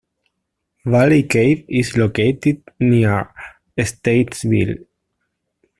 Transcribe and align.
Valley 0.83 1.27
Cave 1.27 1.63
is 1.69 1.95
located 1.95 2.63
near 2.79 3.31
Statesville. 3.77 4.87